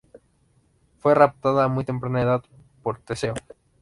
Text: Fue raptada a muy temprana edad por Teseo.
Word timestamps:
Fue 0.97 1.13
raptada 1.13 1.63
a 1.65 1.67
muy 1.67 1.83
temprana 1.83 2.23
edad 2.23 2.43
por 2.81 2.97
Teseo. 3.01 3.35